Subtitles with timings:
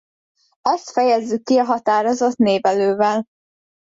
[0.61, 3.25] Ezt fejezzük ki a határozott névelővel.